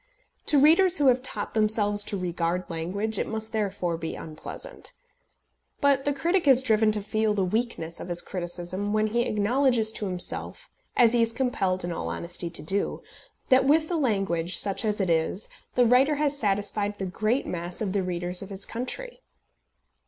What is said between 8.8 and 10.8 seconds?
when he acknowledges to himself